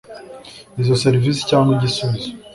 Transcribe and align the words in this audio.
izo 0.81 0.95
serivisi 1.03 1.41
cyangwa 1.49 1.71
igisubizo 1.77 2.29